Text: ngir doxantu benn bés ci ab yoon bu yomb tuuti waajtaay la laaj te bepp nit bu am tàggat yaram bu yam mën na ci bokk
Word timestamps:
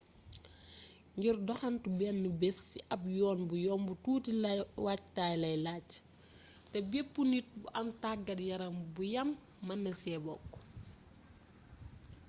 ngir 1.17 1.37
doxantu 1.47 1.87
benn 1.99 2.21
bés 2.39 2.57
ci 2.71 2.79
ab 2.93 3.01
yoon 3.17 3.39
bu 3.49 3.55
yomb 3.65 3.87
tuuti 4.03 4.31
waajtaay 4.85 5.35
la 5.41 5.49
laaj 5.65 5.87
te 6.71 6.77
bepp 6.91 7.13
nit 7.31 7.47
bu 7.61 7.65
am 7.79 7.87
tàggat 8.03 8.39
yaram 8.49 8.75
bu 8.93 9.01
yam 9.13 9.29
mën 9.65 9.79
na 9.83 9.91
ci 10.01 10.11
bokk 10.25 10.49